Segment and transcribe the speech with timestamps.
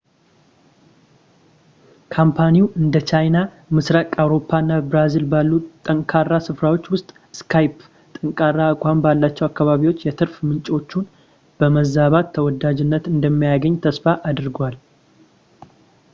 [2.15, 3.35] ካምፓኒው እንደ ቻይና፣
[3.77, 5.51] ምስራቅ አውሮፓ እና ብራዚል ባሉ
[5.87, 7.81] ጠንካራ ስፍራዎች ውስጥ skype
[8.15, 11.05] ጠንካራ አቋም ባላቸው አካባቢዎች የትርፍ ምንጮቹን
[11.59, 14.77] በማባዛት ተወዳጅነት እንደሚያገኝ ተስፋ አድርጓል